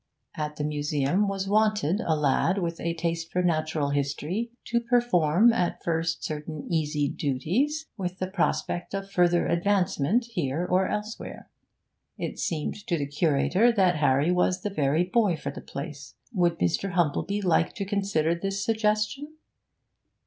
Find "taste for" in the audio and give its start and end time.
2.95-3.43